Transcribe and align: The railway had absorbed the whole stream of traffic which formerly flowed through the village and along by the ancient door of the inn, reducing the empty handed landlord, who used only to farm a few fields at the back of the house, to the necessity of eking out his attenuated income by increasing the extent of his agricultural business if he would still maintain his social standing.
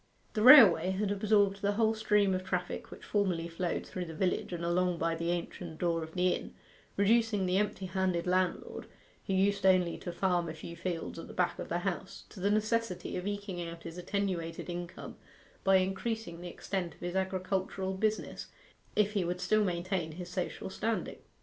The 0.33 0.41
railway 0.41 0.89
had 0.89 1.11
absorbed 1.11 1.61
the 1.61 1.73
whole 1.73 1.93
stream 1.93 2.33
of 2.33 2.43
traffic 2.43 2.89
which 2.89 3.05
formerly 3.05 3.47
flowed 3.47 3.85
through 3.85 4.05
the 4.05 4.15
village 4.15 4.51
and 4.51 4.65
along 4.65 4.97
by 4.97 5.13
the 5.13 5.29
ancient 5.29 5.77
door 5.77 6.01
of 6.01 6.13
the 6.15 6.29
inn, 6.29 6.55
reducing 6.97 7.45
the 7.45 7.59
empty 7.59 7.85
handed 7.85 8.25
landlord, 8.25 8.87
who 9.27 9.33
used 9.33 9.63
only 9.63 9.99
to 9.99 10.11
farm 10.11 10.49
a 10.49 10.55
few 10.55 10.75
fields 10.75 11.19
at 11.19 11.27
the 11.27 11.35
back 11.35 11.59
of 11.59 11.69
the 11.69 11.77
house, 11.77 12.23
to 12.29 12.39
the 12.39 12.49
necessity 12.49 13.15
of 13.15 13.27
eking 13.27 13.61
out 13.61 13.83
his 13.83 13.99
attenuated 13.99 14.71
income 14.71 15.17
by 15.63 15.75
increasing 15.75 16.41
the 16.41 16.49
extent 16.49 16.95
of 16.95 17.01
his 17.01 17.15
agricultural 17.15 17.93
business 17.93 18.47
if 18.95 19.11
he 19.13 19.23
would 19.23 19.39
still 19.39 19.63
maintain 19.63 20.13
his 20.13 20.29
social 20.29 20.71
standing. 20.71 21.19